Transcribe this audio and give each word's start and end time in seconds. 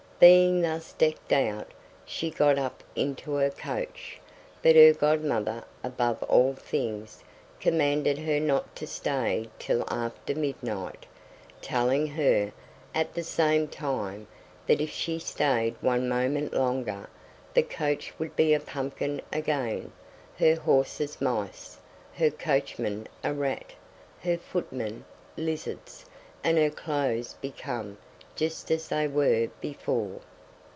Being 0.23 0.61
thus 0.61 0.93
decked 0.93 1.33
out, 1.33 1.71
she 2.05 2.29
got 2.29 2.59
up 2.59 2.83
into 2.95 3.31
her 3.37 3.49
coach; 3.49 4.19
but 4.61 4.75
her 4.75 4.93
godmother, 4.93 5.63
above 5.83 6.21
all 6.21 6.53
things, 6.53 7.23
commanded 7.59 8.19
her 8.19 8.39
not 8.39 8.75
to 8.75 8.85
stay 8.85 9.49
till 9.57 9.83
after 9.91 10.35
midnight, 10.35 11.07
telling 11.59 12.05
her, 12.05 12.51
at 12.93 13.15
the 13.15 13.23
same 13.23 13.67
time, 13.67 14.27
that 14.67 14.79
if 14.79 14.91
she 14.91 15.17
stayed 15.17 15.73
one 15.81 16.07
moment 16.07 16.53
longer, 16.53 17.09
the 17.55 17.63
coach 17.63 18.13
would 18.19 18.35
be 18.35 18.53
a 18.53 18.59
pumpkin 18.59 19.21
again, 19.33 19.91
her 20.37 20.53
horses 20.53 21.19
mice, 21.19 21.79
her 22.13 22.29
coachman 22.29 23.07
a 23.23 23.33
rat, 23.33 23.73
her 24.21 24.37
footmen 24.37 25.03
lizards, 25.35 26.05
and 26.43 26.59
her 26.59 26.69
clothes 26.69 27.33
become 27.41 27.97
just 28.33 28.71
as 28.71 28.87
they 28.87 29.05
were 29.07 29.47
before. 29.59 30.19